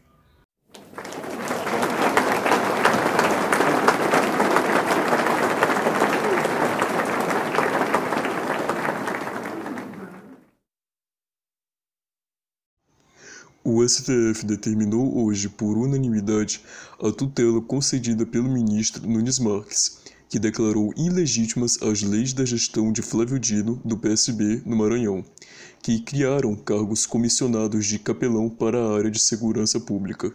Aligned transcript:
O 13.68 13.82
STF 13.82 14.46
determinou 14.46 15.24
hoje, 15.24 15.48
por 15.48 15.76
unanimidade, 15.76 16.60
a 17.02 17.10
tutela 17.10 17.60
concedida 17.60 18.24
pelo 18.24 18.48
ministro 18.48 19.04
Nunes 19.04 19.40
Marques, 19.40 20.02
que 20.28 20.38
declarou 20.38 20.94
ilegítimas 20.96 21.76
as 21.82 22.00
leis 22.00 22.32
da 22.32 22.44
gestão 22.44 22.92
de 22.92 23.02
Flávio 23.02 23.40
Dino, 23.40 23.82
do 23.84 23.98
PSB, 23.98 24.62
no 24.64 24.76
Maranhão, 24.76 25.24
que 25.82 25.98
criaram 25.98 26.54
cargos 26.54 27.06
comissionados 27.06 27.86
de 27.86 27.98
capelão 27.98 28.48
para 28.48 28.78
a 28.78 28.96
área 28.96 29.10
de 29.10 29.18
segurança 29.18 29.80
pública. 29.80 30.32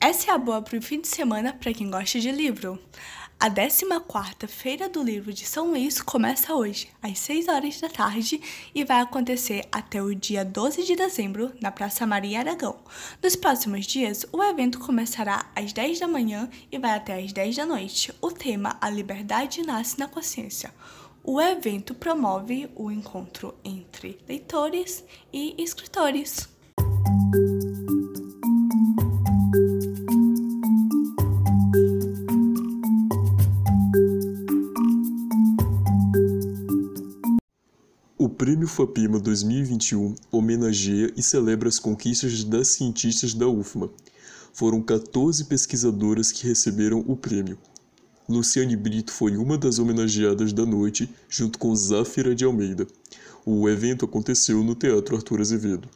Essa 0.00 0.30
é 0.30 0.34
a 0.34 0.38
boa 0.38 0.62
para 0.62 0.78
o 0.78 0.80
fim 0.80 1.02
de 1.02 1.08
semana 1.08 1.52
para 1.52 1.74
quem 1.74 1.90
gosta 1.90 2.18
de 2.18 2.32
livro. 2.32 2.78
A 3.40 3.48
14ª 3.48 4.48
Feira 4.48 4.88
do 4.88 5.00
Livro 5.00 5.32
de 5.32 5.46
São 5.46 5.68
Luís 5.68 6.02
começa 6.02 6.56
hoje, 6.56 6.88
às 7.00 7.20
6 7.20 7.46
horas 7.46 7.80
da 7.80 7.88
tarde, 7.88 8.40
e 8.74 8.84
vai 8.84 9.00
acontecer 9.00 9.64
até 9.70 10.02
o 10.02 10.12
dia 10.12 10.44
12 10.44 10.82
de 10.82 10.96
dezembro, 10.96 11.52
na 11.60 11.70
Praça 11.70 12.04
Maria 12.04 12.40
Aragão. 12.40 12.80
Nos 13.22 13.36
próximos 13.36 13.86
dias, 13.86 14.26
o 14.32 14.42
evento 14.42 14.80
começará 14.80 15.48
às 15.54 15.72
10 15.72 16.00
da 16.00 16.08
manhã 16.08 16.50
e 16.72 16.80
vai 16.80 16.96
até 16.96 17.22
às 17.22 17.32
10 17.32 17.54
da 17.54 17.64
noite. 17.64 18.12
O 18.20 18.32
tema 18.32 18.76
A 18.80 18.90
Liberdade 18.90 19.62
Nasce 19.62 20.00
na 20.00 20.08
Consciência. 20.08 20.74
O 21.22 21.40
evento 21.40 21.94
promove 21.94 22.68
o 22.74 22.90
encontro 22.90 23.54
entre 23.64 24.18
leitores 24.28 25.04
e 25.32 25.54
escritores. 25.62 26.57
Prêmio 38.38 38.68
FAPIMA 38.68 39.18
2021 39.18 40.14
homenageia 40.30 41.12
e 41.16 41.22
celebra 41.24 41.68
as 41.68 41.80
conquistas 41.80 42.44
das 42.44 42.68
cientistas 42.68 43.34
da 43.34 43.48
UFMA. 43.48 43.90
Foram 44.52 44.80
14 44.80 45.44
pesquisadoras 45.46 46.30
que 46.30 46.46
receberam 46.46 47.04
o 47.08 47.16
prêmio. 47.16 47.58
Luciane 48.28 48.76
Brito 48.76 49.10
foi 49.10 49.36
uma 49.36 49.58
das 49.58 49.80
homenageadas 49.80 50.52
da 50.52 50.64
noite, 50.64 51.12
junto 51.28 51.58
com 51.58 51.74
Záfira 51.74 52.32
de 52.32 52.44
Almeida. 52.44 52.86
O 53.44 53.68
evento 53.68 54.04
aconteceu 54.04 54.62
no 54.62 54.76
Teatro 54.76 55.16
Arthur 55.16 55.40
Azevedo. 55.40 55.88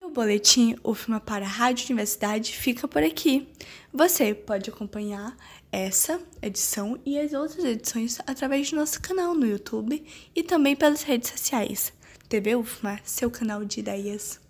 O 0.00 0.08
boletim 0.08 0.76
UFMA 0.84 1.18
para 1.18 1.44
a 1.44 1.48
Rádio 1.48 1.86
Universidade 1.86 2.56
fica 2.56 2.86
por 2.86 3.02
aqui. 3.02 3.48
Você 3.92 4.34
pode 4.34 4.70
acompanhar 4.70 5.36
essa 5.72 6.20
edição 6.42 7.00
e 7.04 7.18
as 7.18 7.32
outras 7.32 7.64
edições 7.64 8.18
através 8.26 8.70
do 8.70 8.76
nosso 8.76 9.00
canal 9.00 9.34
no 9.34 9.46
YouTube 9.46 10.04
e 10.36 10.42
também 10.42 10.76
pelas 10.76 11.02
redes 11.02 11.30
sociais. 11.30 11.92
TV 12.28 12.54
UFMA, 12.54 13.00
seu 13.02 13.30
canal 13.30 13.64
de 13.64 13.80
ideias. 13.80 14.41